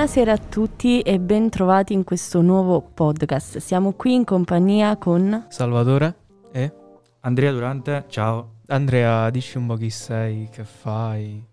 Buonasera 0.00 0.32
a 0.32 0.38
tutti 0.38 1.02
e 1.02 1.20
ben 1.20 1.50
trovati 1.50 1.92
in 1.92 2.04
questo 2.04 2.40
nuovo 2.40 2.80
podcast. 2.80 3.58
Siamo 3.58 3.92
qui 3.92 4.14
in 4.14 4.24
compagnia 4.24 4.96
con 4.96 5.44
Salvatore 5.50 6.14
e 6.52 6.72
Andrea 7.20 7.52
Durante, 7.52 8.06
ciao. 8.08 8.60
Andrea, 8.68 9.28
dici 9.28 9.58
un 9.58 9.66
po' 9.66 9.74
chi 9.74 9.90
sei, 9.90 10.48
che 10.50 10.64
fai? 10.64 11.46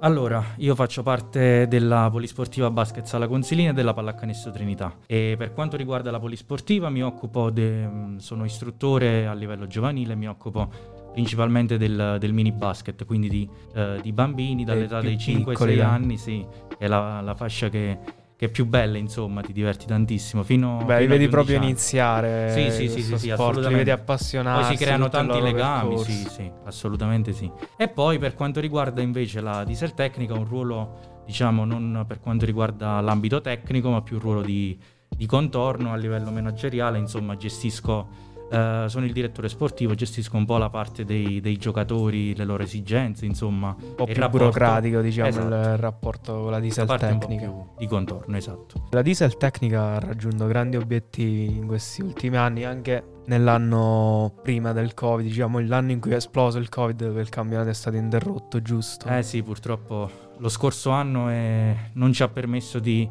Allora, 0.00 0.44
io 0.56 0.74
faccio 0.74 1.02
parte 1.02 1.66
della 1.68 2.10
Polisportiva 2.10 2.70
Basket 2.70 3.06
Sala 3.06 3.26
Consilina 3.26 3.70
e 3.70 3.72
della 3.72 3.94
Pallacanestro 3.94 4.50
Trinità 4.50 4.94
e 5.06 5.34
per 5.38 5.54
quanto 5.54 5.78
riguarda 5.78 6.10
la 6.10 6.20
Polisportiva 6.20 6.90
mi 6.90 7.02
occupo, 7.02 7.48
de, 7.48 7.88
sono 8.18 8.44
istruttore 8.44 9.26
a 9.26 9.32
livello 9.32 9.66
giovanile, 9.66 10.14
mi 10.14 10.28
occupo 10.28 10.68
principalmente 11.16 11.78
del, 11.78 12.18
del 12.20 12.34
mini 12.34 12.52
basket, 12.52 13.06
quindi 13.06 13.30
di, 13.30 13.48
eh, 13.74 14.00
di 14.02 14.12
bambini 14.12 14.64
dall'età 14.64 15.00
dei 15.00 15.16
5-6 15.16 15.80
anni, 15.80 16.18
sì, 16.18 16.44
è 16.76 16.86
la, 16.86 17.22
la 17.22 17.34
fascia 17.34 17.70
che, 17.70 17.98
che, 18.36 18.44
è 18.44 18.48
più 18.50 18.66
bella, 18.66 18.98
insomma, 18.98 19.40
ti 19.40 19.54
diverti 19.54 19.86
tantissimo. 19.86 20.42
Fino, 20.42 20.82
Beh, 20.84 21.00
li 21.00 21.06
vedi 21.06 21.26
proprio 21.28 21.56
anni. 21.56 21.68
iniziare. 21.68 22.50
Sì, 22.52 22.70
sì, 22.70 22.88
sì, 22.90 23.00
sì, 23.00 23.16
sì 23.16 23.30
assolutamente. 23.30 23.68
Li 23.70 23.74
vedi 23.76 23.90
appassionati. 23.92 24.66
Poi 24.66 24.76
si 24.76 24.84
creano 24.84 25.08
tanti 25.08 25.40
legami, 25.40 25.96
sì, 26.00 26.28
sì, 26.28 26.52
assolutamente 26.66 27.32
sì. 27.32 27.50
E 27.78 27.88
poi 27.88 28.18
per 28.18 28.34
quanto 28.34 28.60
riguarda 28.60 29.00
invece 29.00 29.40
la 29.40 29.64
diesel 29.64 29.94
tecnica, 29.94 30.34
un 30.34 30.44
ruolo, 30.44 31.22
diciamo, 31.24 31.64
non 31.64 32.04
per 32.06 32.20
quanto 32.20 32.44
riguarda 32.44 33.00
l'ambito 33.00 33.40
tecnico, 33.40 33.88
ma 33.88 34.02
più 34.02 34.16
un 34.16 34.22
ruolo 34.22 34.42
di, 34.42 34.78
di 35.08 35.24
contorno 35.24 35.94
a 35.94 35.96
livello 35.96 36.30
manageriale, 36.30 36.98
insomma, 36.98 37.38
gestisco 37.38 38.34
Uh, 38.48 38.86
sono 38.86 39.04
il 39.04 39.12
direttore 39.12 39.48
sportivo, 39.48 39.94
gestisco 39.94 40.36
un 40.36 40.44
po' 40.44 40.56
la 40.56 40.70
parte 40.70 41.04
dei, 41.04 41.40
dei 41.40 41.56
giocatori, 41.56 42.34
le 42.34 42.44
loro 42.44 42.62
esigenze, 42.62 43.26
insomma. 43.26 43.74
Un 43.78 43.94
po' 43.94 44.04
più 44.04 44.14
rapporto, 44.14 44.38
burocratico, 44.38 45.00
diciamo, 45.00 45.28
esatto. 45.28 45.46
il 45.54 45.76
rapporto 45.76 46.40
con 46.42 46.50
la 46.50 46.60
diesel 46.60 46.86
la 46.86 46.96
tecnica. 46.96 47.52
di 47.76 47.86
contorno, 47.86 48.36
esatto. 48.36 48.86
La 48.90 49.02
diesel 49.02 49.36
tecnica 49.36 49.94
ha 49.94 49.98
raggiunto 49.98 50.46
grandi 50.46 50.76
obiettivi 50.76 51.56
in 51.56 51.66
questi 51.66 52.02
ultimi 52.02 52.36
anni, 52.36 52.64
anche 52.64 53.14
nell'anno 53.26 54.32
prima 54.42 54.72
del 54.72 54.94
Covid, 54.94 55.26
diciamo 55.26 55.58
l'anno 55.60 55.90
in 55.90 56.00
cui 56.00 56.12
è 56.12 56.16
esploso 56.16 56.58
il 56.58 56.68
Covid, 56.68 57.04
dove 57.04 57.20
il 57.20 57.28
campionato 57.28 57.68
è 57.68 57.74
stato 57.74 57.96
interrotto, 57.96 58.62
giusto? 58.62 59.08
Eh 59.08 59.22
sì, 59.22 59.42
purtroppo 59.42 60.08
lo 60.38 60.48
scorso 60.48 60.90
anno 60.90 61.28
è... 61.28 61.74
non 61.94 62.12
ci 62.12 62.22
ha 62.22 62.28
permesso 62.28 62.78
di 62.78 63.08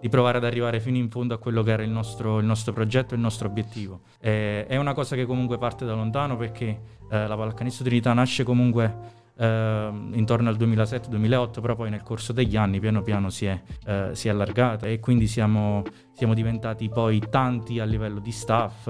di 0.00 0.08
provare 0.08 0.38
ad 0.38 0.44
arrivare 0.44 0.80
fino 0.80 0.96
in 0.96 1.10
fondo 1.10 1.34
a 1.34 1.38
quello 1.38 1.62
che 1.62 1.72
era 1.72 1.82
il 1.82 1.90
nostro, 1.90 2.38
il 2.38 2.46
nostro 2.46 2.72
progetto 2.72 3.14
il 3.14 3.20
nostro 3.20 3.48
obiettivo. 3.48 4.00
Eh, 4.20 4.66
è 4.66 4.76
una 4.76 4.94
cosa 4.94 5.16
che 5.16 5.26
comunque 5.26 5.58
parte 5.58 5.84
da 5.84 5.94
lontano 5.94 6.36
perché 6.36 6.80
eh, 7.10 7.26
la 7.26 7.36
Pallacanestro 7.36 7.84
Trinità 7.84 8.12
nasce 8.12 8.44
comunque 8.44 9.16
eh, 9.38 9.90
intorno 10.12 10.48
al 10.48 10.56
2007-2008, 10.56 11.60
però 11.60 11.76
poi 11.76 11.90
nel 11.90 12.02
corso 12.02 12.32
degli 12.32 12.56
anni 12.56 12.80
piano 12.80 13.02
piano 13.02 13.30
si 13.30 13.46
è, 13.46 13.60
eh, 13.86 14.10
si 14.12 14.28
è 14.28 14.30
allargata 14.30 14.86
e 14.86 14.98
quindi 14.98 15.26
siamo, 15.26 15.84
siamo, 16.12 16.34
diventati 16.34 16.88
poi 16.88 17.22
tanti 17.30 17.78
a 17.78 17.84
livello 17.84 18.18
di 18.18 18.32
staff, 18.32 18.88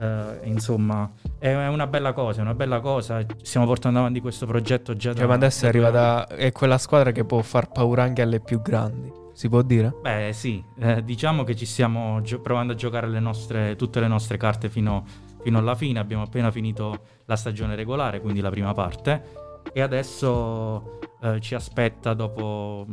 eh, 0.00 0.40
insomma 0.44 1.10
è 1.38 1.66
una 1.66 1.86
bella 1.86 2.12
cosa, 2.12 2.40
è 2.40 2.42
una 2.42 2.54
bella 2.54 2.80
cosa, 2.80 3.24
stiamo 3.42 3.66
portando 3.66 3.98
avanti 3.98 4.20
questo 4.20 4.46
progetto 4.46 4.94
già 4.96 5.12
cioè, 5.12 5.20
da... 5.20 5.26
ma 5.26 5.34
adesso 5.34 5.66
è 5.66 5.68
arrivata, 5.68 6.26
è 6.26 6.50
quella 6.50 6.78
squadra 6.78 7.12
che 7.12 7.24
può 7.24 7.42
far 7.42 7.70
paura 7.70 8.02
anche 8.02 8.22
alle 8.22 8.40
più 8.40 8.62
grandi. 8.62 9.18
Si 9.40 9.48
può 9.48 9.62
dire? 9.62 9.94
Beh, 10.02 10.32
sì, 10.34 10.62
eh, 10.80 11.02
diciamo 11.02 11.44
che 11.44 11.56
ci 11.56 11.64
stiamo 11.64 12.20
gio- 12.20 12.40
provando 12.40 12.74
a 12.74 12.76
giocare 12.76 13.08
le 13.08 13.20
nostre, 13.20 13.74
tutte 13.74 13.98
le 13.98 14.06
nostre 14.06 14.36
carte 14.36 14.68
fino, 14.68 15.02
fino 15.42 15.56
alla 15.56 15.74
fine. 15.74 15.98
Abbiamo 15.98 16.24
appena 16.24 16.50
finito 16.50 17.04
la 17.24 17.36
stagione 17.36 17.74
regolare, 17.74 18.20
quindi 18.20 18.42
la 18.42 18.50
prima 18.50 18.74
parte, 18.74 19.62
e 19.72 19.80
adesso 19.80 20.98
eh, 21.22 21.40
ci 21.40 21.54
aspetta 21.54 22.12
dopo 22.12 22.84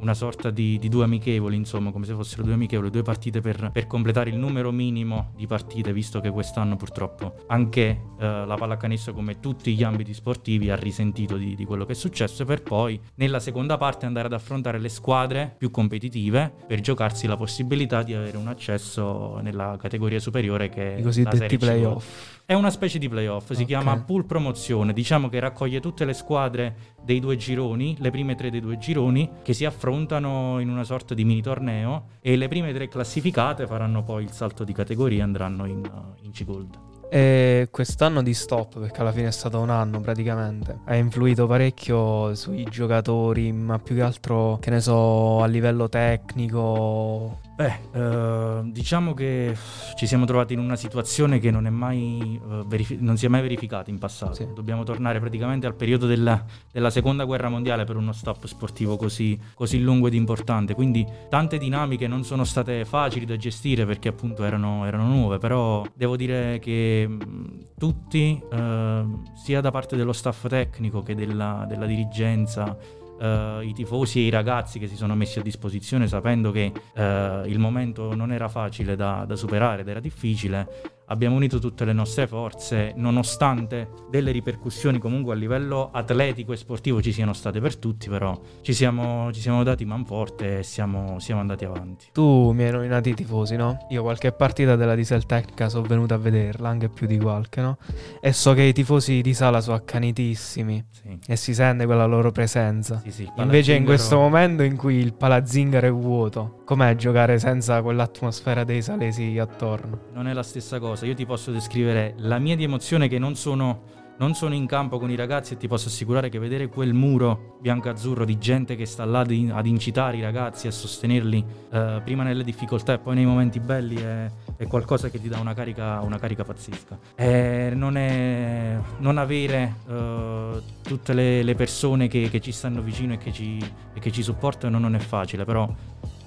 una 0.00 0.14
sorta 0.14 0.50
di, 0.50 0.78
di, 0.78 0.88
due 0.88 1.04
amichevoli, 1.04 1.56
insomma, 1.56 1.90
come 1.90 2.04
se 2.04 2.14
fossero 2.14 2.42
due 2.42 2.52
amichevoli, 2.52 2.90
due 2.90 3.02
partite 3.02 3.40
per, 3.40 3.70
per 3.72 3.86
completare 3.86 4.30
il 4.30 4.36
numero 4.36 4.70
minimo 4.70 5.32
di 5.36 5.46
partite, 5.46 5.92
visto 5.92 6.20
che 6.20 6.30
quest'anno 6.30 6.76
purtroppo 6.76 7.44
anche 7.46 8.00
eh, 8.18 8.44
la 8.46 8.54
pallacanestro, 8.56 9.14
come 9.14 9.40
tutti 9.40 9.74
gli 9.74 9.82
ambiti 9.82 10.12
sportivi, 10.12 10.70
ha 10.70 10.76
risentito 10.76 11.36
di, 11.36 11.54
di, 11.54 11.64
quello 11.64 11.86
che 11.86 11.92
è 11.92 11.94
successo, 11.94 12.44
per 12.44 12.62
poi 12.62 13.00
nella 13.16 13.40
seconda 13.40 13.76
parte 13.76 14.04
andare 14.06 14.26
ad 14.26 14.34
affrontare 14.34 14.78
le 14.78 14.88
squadre 14.88 15.54
più 15.56 15.70
competitive 15.70 16.52
per 16.66 16.80
giocarsi 16.80 17.26
la 17.26 17.36
possibilità 17.36 18.02
di 18.02 18.12
avere 18.12 18.36
un 18.36 18.48
accesso 18.48 19.38
nella 19.42 19.76
categoria 19.80 20.20
superiore 20.20 20.68
che 20.68 20.96
i 20.98 21.02
cosiddetti 21.02 21.56
playoff. 21.56 22.32
È 22.46 22.52
una 22.52 22.68
specie 22.68 22.98
di 22.98 23.08
playoff, 23.08 23.46
si 23.46 23.52
okay. 23.52 23.64
chiama 23.64 23.98
pool 24.02 24.26
promozione, 24.26 24.92
diciamo 24.92 25.30
che 25.30 25.40
raccoglie 25.40 25.80
tutte 25.80 26.04
le 26.04 26.12
squadre 26.12 26.92
dei 27.02 27.18
due 27.18 27.36
gironi, 27.36 27.96
le 28.00 28.10
prime 28.10 28.34
tre 28.34 28.50
dei 28.50 28.60
due 28.60 28.76
gironi, 28.76 29.30
che 29.42 29.54
si 29.54 29.64
affrontano 29.64 29.83
in 29.90 30.68
una 30.68 30.84
sorta 30.84 31.14
di 31.14 31.24
mini 31.24 31.42
torneo 31.42 32.06
e 32.20 32.36
le 32.36 32.48
prime 32.48 32.72
tre 32.72 32.88
classificate 32.88 33.66
faranno 33.66 34.02
poi 34.02 34.24
il 34.24 34.30
salto 34.30 34.64
di 34.64 34.72
categoria 34.72 35.18
e 35.18 35.22
andranno 35.22 35.66
in, 35.66 35.82
in 36.22 36.30
C-Gold. 36.30 36.93
E 37.14 37.68
quest'anno 37.70 38.24
di 38.24 38.34
stop, 38.34 38.80
perché 38.80 39.00
alla 39.00 39.12
fine 39.12 39.28
è 39.28 39.30
stato 39.30 39.60
un 39.60 39.70
anno 39.70 40.00
praticamente, 40.00 40.80
ha 40.84 40.96
influito 40.96 41.46
parecchio 41.46 42.34
sui 42.34 42.64
giocatori, 42.68 43.52
ma 43.52 43.78
più 43.78 43.94
che 43.94 44.02
altro, 44.02 44.58
che 44.60 44.70
ne 44.70 44.80
so, 44.80 45.40
a 45.40 45.46
livello 45.46 45.88
tecnico. 45.88 47.38
Beh, 47.54 47.78
eh, 47.92 48.62
diciamo 48.72 49.14
che 49.14 49.56
ci 49.94 50.08
siamo 50.08 50.24
trovati 50.24 50.54
in 50.54 50.58
una 50.58 50.74
situazione 50.74 51.38
che 51.38 51.52
non, 51.52 51.62
mai, 51.66 52.40
eh, 52.44 52.62
verifi- 52.66 52.98
non 53.00 53.16
si 53.16 53.26
è 53.26 53.28
mai 53.28 53.42
verificata 53.42 53.90
in 53.90 53.98
passato. 53.98 54.34
Sì. 54.34 54.48
Dobbiamo 54.52 54.82
tornare 54.82 55.20
praticamente 55.20 55.68
al 55.68 55.76
periodo 55.76 56.08
della, 56.08 56.44
della, 56.72 56.90
seconda 56.90 57.22
guerra 57.22 57.48
mondiale 57.48 57.84
per 57.84 57.94
uno 57.94 58.10
stop 58.10 58.46
sportivo 58.46 58.96
così, 58.96 59.38
così, 59.54 59.80
lungo 59.80 60.08
ed 60.08 60.14
importante. 60.14 60.74
Quindi 60.74 61.06
tante 61.28 61.58
dinamiche 61.58 62.08
non 62.08 62.24
sono 62.24 62.42
state 62.42 62.84
facili 62.84 63.24
da 63.24 63.36
gestire 63.36 63.86
perché 63.86 64.08
appunto 64.08 64.42
erano, 64.42 64.84
erano 64.84 65.06
nuove, 65.06 65.38
però 65.38 65.84
devo 65.94 66.16
dire 66.16 66.58
che 66.58 67.03
mh, 67.06 67.66
tutti, 67.78 68.40
eh, 68.52 69.04
sia 69.34 69.60
da 69.60 69.70
parte 69.70 69.96
dello 69.96 70.12
staff 70.12 70.46
tecnico 70.48 71.02
che 71.02 71.14
della, 71.14 71.64
della 71.68 71.86
dirigenza, 71.86 73.02
Uh, 73.16 73.60
i 73.60 73.72
tifosi 73.72 74.18
e 74.18 74.22
i 74.22 74.28
ragazzi 74.28 74.80
che 74.80 74.88
si 74.88 74.96
sono 74.96 75.14
messi 75.14 75.38
a 75.38 75.42
disposizione 75.42 76.08
sapendo 76.08 76.50
che 76.50 76.72
uh, 76.74 77.46
il 77.46 77.60
momento 77.60 78.12
non 78.12 78.32
era 78.32 78.48
facile 78.48 78.96
da, 78.96 79.24
da 79.24 79.36
superare 79.36 79.82
ed 79.82 79.88
era 79.88 80.00
difficile 80.00 80.66
abbiamo 81.06 81.36
unito 81.36 81.58
tutte 81.58 81.84
le 81.84 81.92
nostre 81.92 82.26
forze, 82.26 82.92
nonostante 82.96 83.90
delle 84.10 84.30
ripercussioni 84.30 84.98
comunque 84.98 85.34
a 85.34 85.36
livello 85.36 85.90
atletico 85.92 86.52
e 86.52 86.56
sportivo 86.56 87.02
ci 87.02 87.12
siano 87.12 87.32
state 87.32 87.60
per 87.60 87.76
tutti, 87.76 88.08
però 88.08 88.38
ci 88.62 88.72
siamo, 88.72 89.32
ci 89.32 89.40
siamo 89.40 89.62
dati 89.62 89.84
manforte 89.84 90.60
e 90.60 90.62
siamo, 90.62 91.18
siamo, 91.18 91.40
andati 91.40 91.64
avanti. 91.64 92.06
Tu 92.12 92.52
mi 92.52 92.64
hai 92.64 92.70
nominato 92.70 93.08
i 93.08 93.14
tifosi, 93.14 93.56
no? 93.56 93.86
Io 93.90 94.02
qualche 94.02 94.32
partita 94.32 94.76
della 94.76 94.94
Diesel 94.94 95.26
Tecnica 95.26 95.68
sono 95.68 95.86
venuto 95.86 96.14
a 96.14 96.18
vederla, 96.18 96.68
anche 96.68 96.88
più 96.88 97.06
di 97.06 97.18
qualche, 97.18 97.60
no? 97.60 97.76
E 98.20 98.32
so 98.32 98.52
che 98.54 98.62
i 98.62 98.72
tifosi 98.72 99.20
di 99.20 99.34
Sala 99.34 99.60
sono 99.60 99.76
accanitissimi 99.76 100.84
sì. 100.90 101.18
e 101.26 101.36
si 101.36 101.54
sente 101.54 101.84
quella 101.86 102.06
loro 102.06 102.30
presenza. 102.30 103.00
Sì, 103.02 103.10
sì, 103.10 103.30
Invece 103.36 103.74
in 103.74 103.84
questo 103.84 104.16
momento 104.16 104.62
in 104.62 104.76
cui 104.76 104.96
il 104.96 105.14
Palazzingaro 105.14 105.86
è 105.86 105.92
vuoto, 105.92 106.62
com'è 106.64 106.94
giocare 106.94 107.38
senza 107.38 107.82
quell'atmosfera 107.82 108.64
dei 108.64 108.80
salesi 108.82 109.38
attorno? 109.38 109.98
Non 110.12 110.28
è 110.28 110.32
la 110.32 110.42
stessa 110.42 110.78
cosa 110.78 110.93
cosa, 110.94 111.06
io 111.06 111.14
ti 111.14 111.26
posso 111.26 111.50
descrivere 111.50 112.14
la 112.18 112.38
mia 112.38 112.54
di 112.54 112.62
emozione 112.62 113.08
che 113.08 113.18
non 113.18 113.34
sono, 113.34 113.82
non 114.18 114.34
sono 114.34 114.54
in 114.54 114.66
campo 114.66 115.00
con 115.00 115.10
i 115.10 115.16
ragazzi 115.16 115.54
e 115.54 115.56
ti 115.56 115.66
posso 115.66 115.88
assicurare 115.88 116.28
che 116.28 116.38
vedere 116.38 116.68
quel 116.68 116.94
muro 116.94 117.58
bianco-azzurro 117.60 118.24
di 118.24 118.38
gente 118.38 118.76
che 118.76 118.86
sta 118.86 119.04
là 119.04 119.20
ad 119.20 119.66
incitare 119.66 120.18
i 120.18 120.20
ragazzi 120.20 120.68
a 120.68 120.70
sostenerli 120.70 121.44
eh, 121.72 122.00
prima 122.04 122.22
nelle 122.22 122.44
difficoltà 122.44 122.92
e 122.92 122.98
poi 122.98 123.16
nei 123.16 123.26
momenti 123.26 123.58
belli 123.58 123.96
è, 123.96 124.30
è 124.56 124.66
qualcosa 124.68 125.10
che 125.10 125.20
ti 125.20 125.28
dà 125.28 125.40
una 125.40 125.52
carica, 125.52 126.00
una 126.00 126.18
carica 126.18 126.44
pazzesca. 126.44 126.96
E 127.16 127.72
non, 127.74 127.96
è, 127.96 128.78
non 128.98 129.18
avere 129.18 129.74
eh, 129.88 130.62
tutte 130.82 131.12
le, 131.12 131.42
le 131.42 131.54
persone 131.56 132.06
che, 132.06 132.28
che, 132.30 132.40
ci 132.40 132.52
stanno 132.52 132.82
vicino 132.82 133.14
e 133.14 133.18
che 133.18 133.32
ci, 133.32 133.58
e 133.58 133.98
che 133.98 134.12
ci 134.12 134.22
supportano 134.22 134.78
non 134.78 134.94
è 134.94 135.00
facile, 135.00 135.44
però 135.44 135.68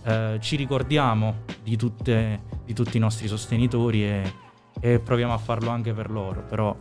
eh, 0.04 0.38
ci 0.42 0.58
ricordiamo 0.58 1.44
di, 1.64 1.78
tutte, 1.78 2.42
di 2.66 2.74
tutti 2.74 2.98
i 2.98 3.00
nostri 3.00 3.30
sostenitori 3.30 4.04
e 4.04 4.46
e 4.80 5.00
proviamo 5.00 5.34
a 5.34 5.38
farlo 5.38 5.70
anche 5.70 5.94
per 5.94 6.10
loro, 6.10 6.42
però 6.42 6.76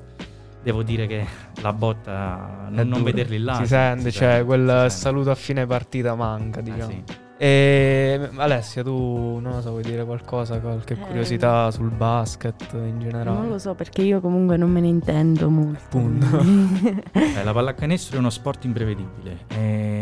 devo 0.63 0.83
dire 0.83 1.07
che 1.07 1.27
la 1.63 1.73
botta, 1.73 2.67
non, 2.71 2.89
non 2.89 3.03
vederli 3.03 3.39
là. 3.39 3.55
Si 3.57 3.67
sente, 3.67 4.11
si 4.11 4.19
cioè 4.19 4.45
quel 4.45 4.91
saluto 4.91 5.31
a 5.31 5.35
fine 5.35 5.67
partita 5.67 6.15
manca, 6.15 6.61
eh, 6.61 6.63
diciamo. 6.63 6.91
Eh 6.91 7.03
sì. 7.07 7.25
E 7.39 8.31
Alessia, 8.37 8.83
tu 8.83 9.39
non 9.41 9.57
lo 9.57 9.61
so, 9.61 9.71
vuoi 9.71 9.83
dire 9.83 10.05
qualcosa, 10.05 10.59
qualche 10.59 10.95
eh, 10.95 10.97
curiosità 10.97 11.71
sul 11.71 11.91
basket 11.91 12.73
in 12.73 12.99
generale? 12.99 13.39
Non 13.39 13.49
lo 13.49 13.59
so, 13.59 13.75
perché 13.75 14.03
io 14.03 14.21
comunque 14.21 14.57
non 14.57 14.71
me 14.71 14.81
ne 14.81 14.89
intendo 14.89 15.51
molto. 15.51 15.85
Punto. 15.91 16.27
eh, 17.13 17.45
la 17.45 17.53
pallacanestro 17.53 18.17
è 18.17 18.19
uno 18.19 18.31
sport 18.31 18.65
imprevedibile. 18.65 19.45
E 19.49 19.97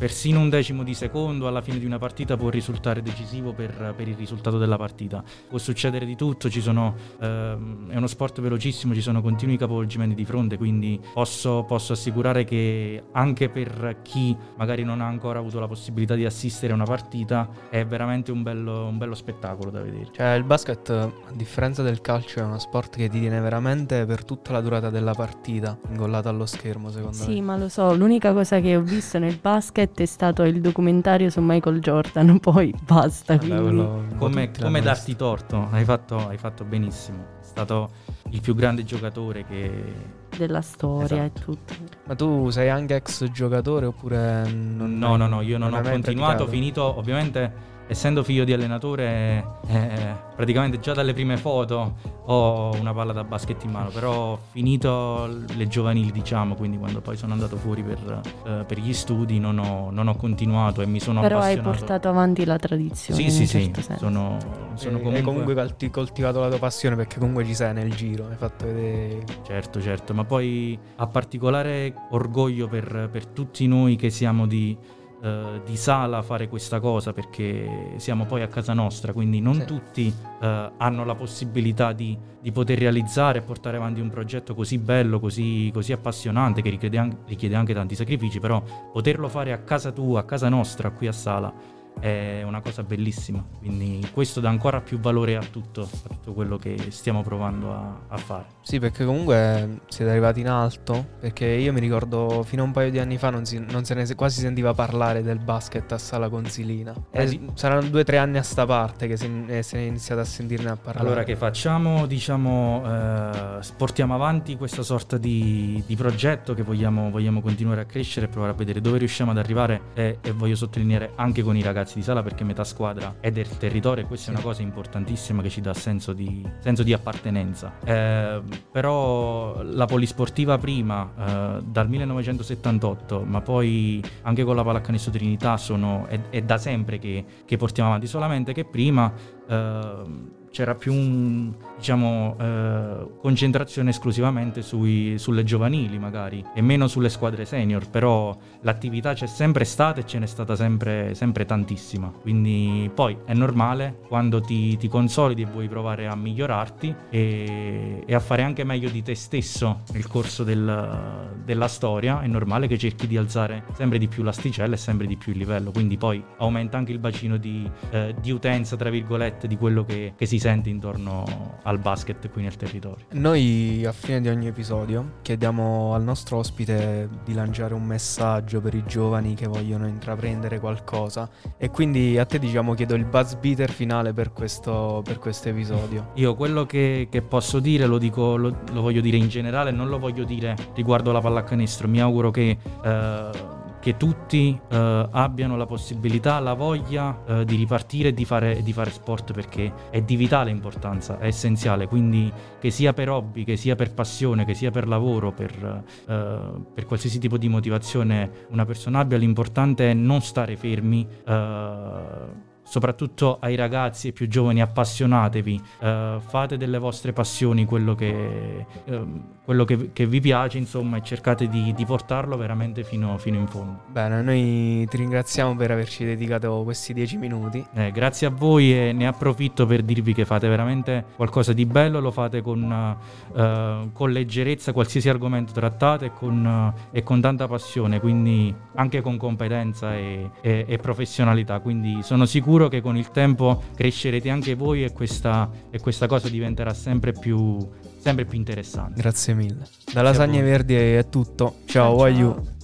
persino 0.00 0.40
un 0.40 0.48
decimo 0.48 0.82
di 0.82 0.94
secondo 0.94 1.46
alla 1.46 1.60
fine 1.60 1.78
di 1.78 1.84
una 1.84 1.98
partita 1.98 2.36
può 2.36 2.48
risultare 2.48 3.02
decisivo 3.02 3.52
per, 3.52 3.92
per 3.96 4.08
il 4.08 4.16
risultato 4.16 4.58
della 4.58 4.76
partita. 4.76 5.22
Può 5.48 5.58
succedere 5.58 6.06
di 6.06 6.16
tutto, 6.16 6.48
sono, 6.50 6.94
ehm, 7.20 7.90
è 7.90 7.96
uno 7.96 8.06
sport 8.06 8.40
velocissimo, 8.40 8.94
ci 8.94 9.02
sono 9.02 9.20
continui 9.20 9.56
capovolgimenti 9.56 10.14
di 10.14 10.24
fronte, 10.24 10.56
quindi 10.56 11.00
posso, 11.12 11.64
posso 11.64 11.92
assicurare 11.92 12.44
che 12.44 13.02
anche 13.12 13.48
per 13.50 13.98
chi 14.02 14.36
magari 14.56 14.84
non 14.84 15.00
ha 15.00 15.06
ancora 15.06 15.38
avuto 15.38 15.60
la 15.60 15.66
possibilità 15.66 16.14
di 16.14 16.24
assistere 16.24 16.69
a 16.70 16.74
una 16.74 16.84
partita 16.84 17.48
è 17.68 17.84
veramente 17.84 18.30
un 18.32 18.42
bello, 18.42 18.86
un 18.86 18.98
bello 18.98 19.14
spettacolo 19.14 19.70
da 19.70 19.80
vedere. 19.80 20.08
Cioè 20.12 20.34
il 20.34 20.44
basket, 20.44 20.88
a 20.90 21.10
differenza 21.32 21.82
del 21.82 22.00
calcio, 22.00 22.40
è 22.40 22.42
uno 22.42 22.58
sport 22.58 22.96
che 22.96 23.08
ti 23.08 23.20
tiene 23.20 23.40
veramente 23.40 24.04
per 24.06 24.24
tutta 24.24 24.52
la 24.52 24.60
durata 24.60 24.90
della 24.90 25.14
partita 25.14 25.78
ingollato 25.88 26.28
allo 26.28 26.46
schermo, 26.46 26.90
secondo 26.90 27.16
sì, 27.16 27.26
me. 27.26 27.32
Sì, 27.34 27.40
ma 27.40 27.56
lo 27.56 27.68
so, 27.68 27.94
l'unica 27.94 28.32
cosa 28.32 28.60
che 28.60 28.76
ho 28.76 28.82
visto 28.82 29.18
nel 29.18 29.38
basket 29.40 30.00
è 30.00 30.06
stato 30.06 30.42
il 30.42 30.60
documentario 30.60 31.30
su 31.30 31.40
Michael 31.40 31.80
Jordan, 31.80 32.38
poi 32.40 32.74
basta. 32.82 33.36
Vabbè, 33.36 34.16
come, 34.16 34.50
come 34.50 34.80
darti 34.80 35.16
torto, 35.16 35.68
hai 35.70 35.84
fatto, 35.84 36.28
hai 36.28 36.38
fatto 36.38 36.64
benissimo. 36.64 37.38
È 37.50 37.52
stato 37.52 37.90
il 38.30 38.40
più 38.40 38.54
grande 38.54 38.84
giocatore 38.84 39.44
che 39.44 40.18
della 40.36 40.60
storia 40.60 41.24
esatto. 41.24 41.40
e 41.40 41.44
tutto. 41.44 41.74
Ma 42.06 42.14
tu 42.14 42.48
sei 42.50 42.68
anche 42.68 42.94
ex 42.94 43.28
giocatore 43.30 43.86
oppure 43.86 44.48
non 44.48 44.96
No, 44.96 45.16
no, 45.16 45.26
no, 45.26 45.40
io 45.40 45.58
non, 45.58 45.70
non 45.70 45.84
ho 45.84 45.90
continuato, 45.90 46.46
finito 46.46 46.96
ovviamente 46.96 47.52
essendo 47.90 48.22
figlio 48.22 48.44
di 48.44 48.52
allenatore, 48.52 49.44
eh, 49.66 50.14
praticamente 50.36 50.78
già 50.78 50.92
dalle 50.92 51.12
prime 51.12 51.36
foto 51.36 51.94
ho 52.26 52.70
una 52.78 52.94
palla 52.94 53.12
da 53.12 53.24
basket 53.24 53.64
in 53.64 53.72
mano, 53.72 53.88
però 53.88 54.12
ho 54.12 54.38
finito 54.52 55.28
le 55.56 55.66
giovanili, 55.66 56.12
diciamo, 56.12 56.54
quindi 56.54 56.78
quando 56.78 57.00
poi 57.00 57.16
sono 57.16 57.32
andato 57.32 57.56
fuori 57.56 57.82
per, 57.82 58.20
eh, 58.46 58.64
per 58.64 58.78
gli 58.78 58.92
studi 58.92 59.40
non 59.40 59.58
ho, 59.58 59.90
non 59.90 60.06
ho, 60.06 60.14
continuato 60.14 60.82
e 60.82 60.86
mi 60.86 61.00
sono 61.00 61.20
però 61.20 61.38
appassionato. 61.38 61.62
Però 61.62 61.72
hai 61.72 61.78
portato 61.78 62.08
avanti 62.08 62.44
la 62.44 62.58
tradizione. 62.58 63.22
Sì, 63.22 63.30
sì, 63.30 63.46
certo 63.48 63.80
sì, 63.80 63.94
sono, 63.98 64.38
sono 64.74 64.98
e, 64.98 65.02
comunque... 65.02 65.18
Hai 65.18 65.22
comunque 65.22 65.90
coltivato 65.90 66.38
la 66.38 66.48
tua 66.48 66.58
passione 66.60 66.94
perché 66.94 67.18
comunque 67.18 67.44
ci 67.44 67.54
sei 67.54 67.74
nel 67.74 67.92
giro, 67.92 68.28
hai 68.30 68.36
fatto 68.36 68.66
vedere... 68.66 69.24
Certo, 69.44 69.80
certo, 69.80 70.14
ma 70.14 70.24
poi 70.24 70.78
ha 70.94 71.06
particolare 71.08 71.92
orgoglio 72.10 72.68
per, 72.68 73.08
per 73.10 73.26
tutti 73.26 73.66
noi 73.66 73.96
che 73.96 74.10
siamo 74.10 74.46
di 74.46 74.78
eh, 75.22 75.60
di 75.64 75.76
sala 75.76 76.22
fare 76.22 76.48
questa 76.48 76.80
cosa 76.80 77.12
perché 77.12 77.94
siamo 77.96 78.24
poi 78.24 78.42
a 78.42 78.48
casa 78.48 78.72
nostra, 78.72 79.12
quindi 79.12 79.40
non 79.40 79.54
sì. 79.54 79.64
tutti 79.64 80.14
eh, 80.40 80.70
hanno 80.76 81.04
la 81.04 81.14
possibilità 81.14 81.92
di, 81.92 82.16
di, 82.40 82.52
poter 82.52 82.78
realizzare 82.78 83.38
e 83.38 83.42
portare 83.42 83.76
avanti 83.76 84.00
un 84.00 84.08
progetto 84.08 84.54
così 84.54 84.78
bello, 84.78 85.20
così, 85.20 85.70
così 85.72 85.92
appassionante, 85.92 86.62
che 86.62 86.70
richiede 86.70 86.98
anche, 86.98 87.16
richiede 87.26 87.54
anche 87.54 87.74
tanti 87.74 87.94
sacrifici, 87.94 88.40
però 88.40 88.62
poterlo 88.92 89.28
fare 89.28 89.52
a 89.52 89.58
casa 89.58 89.92
tua, 89.92 90.20
a 90.20 90.24
casa 90.24 90.48
nostra, 90.48 90.90
qui 90.90 91.06
a 91.06 91.12
sala 91.12 91.78
è 92.00 92.42
una 92.42 92.60
cosa 92.60 92.82
bellissima, 92.82 93.44
quindi 93.58 94.08
questo 94.12 94.40
dà 94.40 94.48
ancora 94.48 94.80
più 94.80 94.98
valore 94.98 95.36
a 95.36 95.42
tutto, 95.42 95.82
a 95.82 96.08
tutto 96.08 96.32
quello 96.32 96.56
che 96.56 96.76
stiamo 96.88 97.22
provando 97.22 97.72
a, 97.72 98.00
a, 98.08 98.16
fare. 98.16 98.46
Sì, 98.62 98.78
perché 98.78 99.04
comunque 99.04 99.80
siete 99.88 100.10
arrivati 100.10 100.40
in 100.40 100.48
alto, 100.48 101.06
perché 101.20 101.46
io 101.46 101.72
mi 101.72 101.80
ricordo 101.80 102.42
fino 102.42 102.62
a 102.62 102.66
un 102.66 102.72
paio 102.72 102.90
di 102.90 102.98
anni 102.98 103.18
fa 103.18 103.30
non, 103.30 103.44
si, 103.44 103.58
non 103.58 103.84
se 103.84 103.94
ne 103.94 104.06
quasi 104.14 104.40
sentiva 104.40 104.72
parlare 104.74 105.22
del 105.22 105.38
basket 105.38 105.92
a 105.92 105.98
Sala 105.98 106.28
Consilina. 106.28 106.94
Eh, 107.10 107.26
sì. 107.26 107.40
Saranno 107.54 107.88
due 107.88 108.00
o 108.00 108.04
tre 108.04 108.18
anni 108.18 108.38
a 108.38 108.42
sta 108.42 108.66
parte 108.66 109.06
che 109.06 109.16
se, 109.16 109.44
eh, 109.46 109.62
se 109.62 109.78
è 109.78 109.82
iniziato 109.82 110.20
a 110.20 110.24
sentirne 110.24 110.70
a 110.70 110.76
parlare. 110.76 111.06
Allora 111.06 111.22
che 111.22 111.36
facciamo, 111.36 112.06
diciamo, 112.06 112.82
eh, 112.84 113.60
portiamo 113.76 114.14
avanti 114.14 114.56
questa 114.56 114.82
sorta 114.82 115.18
di, 115.18 115.82
di 115.86 115.96
progetto 115.96 116.54
che 116.54 116.62
vogliamo, 116.62 117.10
vogliamo, 117.10 117.40
continuare 117.40 117.82
a 117.82 117.84
crescere 117.84 118.26
e 118.26 118.28
provare 118.28 118.52
a 118.52 118.56
vedere 118.56 118.80
dove 118.80 118.98
riusciamo 118.98 119.30
ad 119.30 119.38
arrivare 119.38 119.80
e, 119.94 120.18
e 120.20 120.32
voglio 120.32 120.56
sottolineare 120.56 121.12
anche 121.16 121.42
con 121.42 121.56
i 121.56 121.62
ragazzi 121.62 121.89
ragazzi 121.90 121.94
di 121.96 122.02
sala 122.02 122.22
perché 122.22 122.44
metà 122.44 122.64
squadra 122.64 123.16
è 123.20 123.30
del 123.30 123.56
territorio 123.56 124.04
e 124.04 124.06
questa 124.06 124.30
sì. 124.30 124.30
è 124.30 124.34
una 124.34 124.42
cosa 124.42 124.62
importantissima 124.62 125.42
che 125.42 125.48
ci 125.48 125.60
dà 125.60 125.74
senso 125.74 126.12
di, 126.12 126.46
senso 126.60 126.82
di 126.82 126.92
appartenenza. 126.92 127.74
Eh, 127.84 128.42
però 128.70 129.62
la 129.62 129.86
polisportiva 129.86 130.58
prima, 130.58 131.10
eh, 131.18 131.62
dal 131.64 131.88
1978, 131.88 133.24
ma 133.24 133.40
poi 133.40 134.02
anche 134.22 134.44
con 134.44 134.56
la 134.56 134.62
pallacanestro 134.62 135.10
Trinità, 135.10 135.56
sono, 135.56 136.06
è, 136.06 136.20
è, 136.30 136.42
da 136.42 136.58
sempre 136.58 136.98
che, 136.98 137.24
che 137.44 137.56
portiamo 137.56 137.88
avanti, 137.88 138.06
solamente 138.06 138.52
che 138.52 138.64
prima... 138.64 139.12
Eh, 139.48 140.38
c'era 140.50 140.74
più 140.74 140.92
un, 140.92 141.52
diciamo, 141.76 142.36
eh, 142.38 143.06
concentrazione 143.20 143.90
esclusivamente 143.90 144.62
sui, 144.62 145.16
sulle 145.18 145.44
giovanili 145.44 145.98
magari 145.98 146.44
e 146.54 146.60
meno 146.60 146.88
sulle 146.88 147.08
squadre 147.08 147.44
senior, 147.44 147.88
però 147.88 148.36
l'attività 148.62 149.14
c'è 149.14 149.26
sempre 149.26 149.64
stata 149.64 150.00
e 150.00 150.06
ce 150.06 150.18
n'è 150.18 150.26
stata 150.26 150.56
sempre, 150.56 151.14
sempre 151.14 151.44
tantissima. 151.44 152.12
Quindi 152.20 152.90
poi 152.92 153.16
è 153.24 153.32
normale 153.32 154.00
quando 154.08 154.40
ti, 154.40 154.76
ti 154.76 154.88
consolidi 154.88 155.42
e 155.42 155.46
vuoi 155.46 155.68
provare 155.68 156.06
a 156.06 156.16
migliorarti 156.16 156.94
e, 157.10 158.02
e, 158.04 158.14
a 158.14 158.20
fare 158.20 158.42
anche 158.42 158.64
meglio 158.64 158.90
di 158.90 159.02
te 159.02 159.14
stesso 159.14 159.82
nel 159.92 160.06
corso 160.08 160.42
del, 160.42 161.38
della 161.44 161.68
storia, 161.68 162.20
è 162.22 162.26
normale 162.26 162.66
che 162.66 162.76
cerchi 162.76 163.06
di 163.06 163.16
alzare 163.16 163.64
sempre 163.74 163.98
di 163.98 164.08
più 164.08 164.22
l'asticella 164.24 164.74
e 164.74 164.78
sempre 164.78 165.06
di 165.06 165.16
più 165.16 165.32
il 165.32 165.38
livello, 165.38 165.70
quindi 165.70 165.96
poi 165.96 166.22
aumenta 166.38 166.76
anche 166.76 166.92
il 166.92 166.98
bacino 166.98 167.36
di, 167.36 167.70
eh, 167.90 168.14
di 168.20 168.30
utenza, 168.32 168.76
tra 168.76 168.90
virgolette, 168.90 169.46
di 169.46 169.56
quello 169.56 169.84
che, 169.84 170.14
che 170.16 170.26
si 170.26 170.39
sente 170.40 170.70
intorno 170.70 171.58
al 171.62 171.78
basket 171.78 172.28
qui 172.30 172.42
nel 172.42 172.56
territorio. 172.56 173.04
Noi 173.12 173.84
a 173.84 173.92
fine 173.92 174.20
di 174.20 174.28
ogni 174.28 174.46
episodio 174.46 175.18
chiediamo 175.22 175.94
al 175.94 176.02
nostro 176.02 176.38
ospite 176.38 177.08
di 177.24 177.34
lanciare 177.34 177.74
un 177.74 177.84
messaggio 177.84 178.60
per 178.60 178.74
i 178.74 178.82
giovani 178.86 179.34
che 179.34 179.46
vogliono 179.46 179.86
intraprendere 179.86 180.58
qualcosa 180.58 181.28
e 181.56 181.70
quindi 181.70 182.18
a 182.18 182.24
te 182.24 182.38
diciamo 182.38 182.74
chiedo 182.74 182.94
il 182.94 183.04
buzz 183.04 183.34
beater 183.34 183.70
finale 183.70 184.12
per 184.12 184.32
questo, 184.32 185.02
per 185.04 185.18
questo 185.18 185.50
episodio. 185.50 186.12
Io 186.14 186.34
quello 186.34 186.64
che, 186.64 187.08
che 187.10 187.22
posso 187.22 187.60
dire 187.60 187.86
lo, 187.86 187.98
dico, 187.98 188.36
lo, 188.36 188.62
lo, 188.72 188.80
voglio 188.80 189.02
dire 189.02 189.18
in 189.18 189.28
generale, 189.28 189.70
non 189.70 189.88
lo 189.88 189.98
voglio 189.98 190.24
dire 190.24 190.56
riguardo 190.74 191.12
la 191.12 191.20
pallacanestro, 191.20 191.86
mi 191.86 192.00
auguro 192.00 192.30
che... 192.30 192.56
Eh, 192.82 193.58
che 193.80 193.96
tutti 193.96 194.58
eh, 194.68 195.08
abbiano 195.10 195.56
la 195.56 195.66
possibilità, 195.66 196.38
la 196.38 196.54
voglia 196.54 197.24
eh, 197.26 197.44
di 197.44 197.56
ripartire 197.56 198.10
e 198.10 198.12
di 198.12 198.24
fare, 198.24 198.62
di 198.62 198.72
fare, 198.72 198.90
sport 198.90 199.32
perché 199.32 199.72
è 199.90 200.02
di 200.02 200.16
vitale 200.16 200.50
importanza, 200.50 201.18
è 201.18 201.26
essenziale, 201.26 201.86
quindi 201.86 202.30
che 202.60 202.70
sia 202.70 202.92
per 202.92 203.08
hobby, 203.08 203.44
che 203.44 203.56
sia 203.56 203.74
per 203.74 203.92
passione, 203.92 204.44
che 204.44 204.54
sia 204.54 204.70
per 204.70 204.86
lavoro, 204.86 205.32
per, 205.32 205.84
eh, 206.06 206.38
per 206.74 206.86
qualsiasi 206.86 207.18
tipo 207.18 207.38
di 207.38 207.48
motivazione 207.48 208.46
una 208.50 208.64
persona 208.64 208.98
abbia, 209.00 209.16
l'importante 209.16 209.90
è 209.90 209.94
non 209.94 210.20
stare 210.20 210.56
fermi 210.56 211.06
eh, 211.26 212.48
soprattutto 212.70 213.38
ai 213.40 213.56
ragazzi 213.56 214.08
e 214.08 214.12
più 214.12 214.28
giovani, 214.28 214.62
appassionatevi, 214.62 215.60
uh, 215.80 216.20
fate 216.20 216.56
delle 216.56 216.78
vostre 216.78 217.12
passioni 217.12 217.64
quello 217.64 217.96
che, 217.96 218.64
uh, 218.84 219.22
quello 219.44 219.64
che, 219.64 219.90
che 219.92 220.06
vi 220.06 220.20
piace, 220.20 220.56
insomma, 220.56 220.98
e 220.98 221.02
cercate 221.02 221.48
di, 221.48 221.74
di 221.74 221.84
portarlo 221.84 222.36
veramente 222.36 222.84
fino, 222.84 223.18
fino, 223.18 223.38
in 223.38 223.48
fondo. 223.48 223.80
Bene, 223.88 224.22
noi 224.22 224.86
ti 224.88 224.96
ringraziamo 224.98 225.56
per 225.56 225.72
averci 225.72 226.04
dedicato 226.04 226.62
questi 226.62 226.94
dieci 226.94 227.16
minuti. 227.16 227.64
Eh, 227.74 227.90
grazie 227.90 228.28
a 228.28 228.30
voi 228.30 228.72
e 228.72 228.92
ne 228.92 229.08
approfitto 229.08 229.66
per 229.66 229.82
dirvi 229.82 230.14
che 230.14 230.24
fate 230.24 230.46
veramente 230.46 231.06
qualcosa 231.16 231.52
di 231.52 231.66
bello, 231.66 231.98
lo 231.98 232.12
fate 232.12 232.40
con, 232.40 232.96
uh, 233.32 233.90
con 233.92 234.12
leggerezza, 234.12 234.72
qualsiasi 234.72 235.08
argomento 235.08 235.52
trattate 235.52 236.04
e 236.04 236.12
con, 236.12 236.72
e 236.92 237.02
con, 237.02 237.20
tanta 237.20 237.48
passione, 237.48 237.98
quindi 237.98 238.54
anche 238.76 239.00
con 239.00 239.16
competenza 239.16 239.96
e, 239.96 240.30
e, 240.40 240.64
e 240.68 240.78
professionalità, 240.78 241.58
quindi 241.58 241.98
sono 242.04 242.26
sicuro 242.26 242.59
sicuro 242.60 242.68
che 242.68 242.80
con 242.80 242.96
il 242.96 243.10
tempo 243.10 243.62
crescerete 243.74 244.28
anche 244.28 244.54
voi 244.54 244.84
e 244.84 244.92
questa, 244.92 245.50
e 245.70 245.78
questa 245.78 246.06
cosa 246.06 246.28
diventerà 246.28 246.74
sempre 246.74 247.12
più, 247.12 247.56
sempre 247.98 248.24
più 248.26 248.36
interessante. 248.36 249.00
Grazie 249.00 249.34
mille. 249.34 249.66
Da 249.92 250.02
Lasagne 250.02 250.42
Verdi 250.42 250.74
è 250.74 251.06
tutto. 251.08 251.56
Ciao, 251.64 251.96
ciao. 251.98 252.59